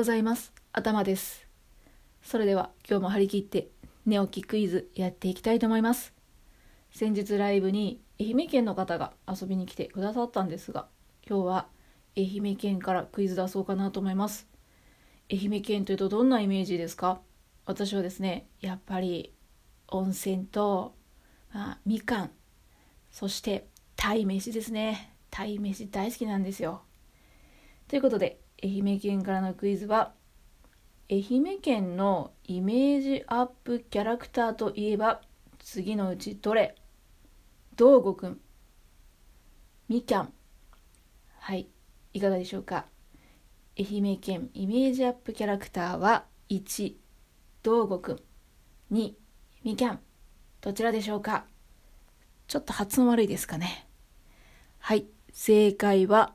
[0.00, 0.54] ございます。
[0.72, 1.46] 頭です。
[2.22, 3.68] それでは今日も張り切って
[4.06, 6.14] 寝起きクイズやっていきたいと思います。
[6.90, 10.86] 先日ライブに愛媛県の方が遊びに来てくださったんですが
[11.28, 11.66] 今日は
[12.16, 14.48] 愛媛県からクイズ出そうかなと思います。
[15.30, 17.20] 愛媛県というとどんなイメージですか？
[17.66, 19.34] 私はですねやっぱり
[19.88, 20.94] 温泉と、
[21.52, 22.30] まあ、みかん
[23.10, 25.12] そして鯛飯ですね。
[25.30, 26.84] 鯛飯大好きなんですよ。
[27.90, 30.12] ということで愛媛県からのクイズは
[31.10, 35.22] 愛媛県のイメージアップキャラクターといえば
[35.58, 36.76] 次のうちどれ？
[37.74, 38.40] どうごくん。
[39.88, 40.32] みきゃん。
[41.40, 41.66] はい
[42.14, 42.86] いかがでしょうか？
[43.76, 46.94] 愛媛県イメージアップキャラクターは1
[47.64, 48.20] どうごくん。
[48.92, 49.14] 2
[49.64, 50.00] みきゃん。
[50.60, 51.44] どちらでしょうか？
[52.46, 53.88] ちょっと発音悪いですかね。
[54.78, 56.34] はい正解は